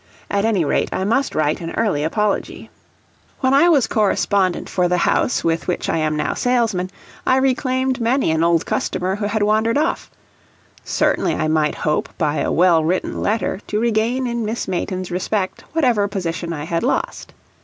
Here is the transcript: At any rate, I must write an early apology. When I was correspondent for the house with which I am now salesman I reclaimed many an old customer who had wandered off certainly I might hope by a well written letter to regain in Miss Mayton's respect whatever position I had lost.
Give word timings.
At 0.31 0.45
any 0.45 0.65
rate, 0.65 0.89
I 0.91 1.03
must 1.03 1.35
write 1.35 1.61
an 1.61 1.75
early 1.77 2.03
apology. 2.03 2.71
When 3.41 3.53
I 3.53 3.69
was 3.69 3.85
correspondent 3.85 4.67
for 4.67 4.87
the 4.87 4.97
house 4.97 5.43
with 5.43 5.67
which 5.67 5.89
I 5.89 5.97
am 5.99 6.15
now 6.17 6.33
salesman 6.33 6.89
I 7.23 7.37
reclaimed 7.37 8.01
many 8.01 8.31
an 8.31 8.43
old 8.43 8.65
customer 8.65 9.17
who 9.17 9.25
had 9.27 9.43
wandered 9.43 9.77
off 9.77 10.09
certainly 10.83 11.35
I 11.35 11.47
might 11.47 11.75
hope 11.75 12.09
by 12.17 12.37
a 12.39 12.51
well 12.51 12.83
written 12.83 13.21
letter 13.21 13.59
to 13.67 13.79
regain 13.79 14.25
in 14.25 14.43
Miss 14.43 14.67
Mayton's 14.67 15.11
respect 15.11 15.65
whatever 15.73 16.07
position 16.07 16.51
I 16.51 16.63
had 16.63 16.81
lost. 16.81 17.31